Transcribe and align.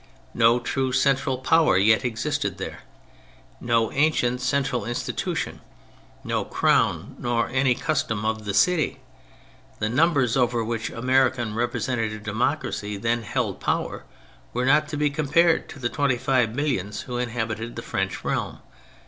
No 0.33 0.59
true 0.59 0.91
central 0.91 1.37
power 1.37 1.77
yet 1.77 2.03
existed 2.03 2.57
there; 2.57 2.79
no 3.59 3.91
ancient 3.91 4.41
central 4.41 4.83
institution, 4.83 5.61
no 6.23 6.43
Crown 6.43 7.15
nor 7.19 7.49
any 7.49 7.75
Custom 7.75 8.25
of 8.25 8.43
the 8.45 8.53
City. 8.55 8.99
The 9.77 9.89
numbers 9.89 10.35
over 10.35 10.63
which 10.63 10.89
American 10.89 11.53
representative 11.53 12.23
democracy 12.23 12.97
then 12.97 13.21
held 13.21 13.59
power 13.59 14.03
were 14.53 14.65
not 14.65 14.87
to 14.87 14.97
be 14.97 15.11
compared 15.11 15.69
to 15.69 15.77
the 15.77 15.87
twenty 15.87 16.17
five 16.17 16.55
millions 16.55 17.01
who 17.01 17.19
inhabited 17.19 17.75
the 17.75 17.83
French 17.83 18.23
realm. 18.23 18.57